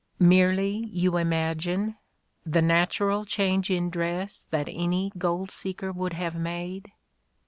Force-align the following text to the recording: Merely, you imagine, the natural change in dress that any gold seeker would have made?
Merely, 0.17 0.87
you 0.91 1.17
imagine, 1.17 1.95
the 2.43 2.63
natural 2.63 3.23
change 3.23 3.69
in 3.69 3.91
dress 3.91 4.47
that 4.49 4.67
any 4.67 5.11
gold 5.15 5.51
seeker 5.51 5.91
would 5.91 6.13
have 6.13 6.33
made? 6.33 6.91